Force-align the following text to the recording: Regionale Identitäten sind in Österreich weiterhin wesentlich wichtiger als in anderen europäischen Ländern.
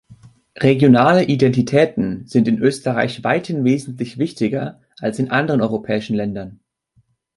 Regionale 0.57 1.25
Identitäten 1.25 2.25
sind 2.25 2.47
in 2.47 2.57
Österreich 2.57 3.23
weiterhin 3.23 3.63
wesentlich 3.63 4.17
wichtiger 4.17 4.81
als 4.97 5.19
in 5.19 5.29
anderen 5.29 5.61
europäischen 5.61 6.15
Ländern. 6.15 6.59